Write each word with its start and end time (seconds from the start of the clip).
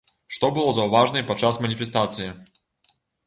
Што 0.37 0.47
было 0.55 0.71
заўважна 0.77 1.17
і 1.21 1.27
падчас 1.29 1.59
маніфестацыі. 1.67 2.29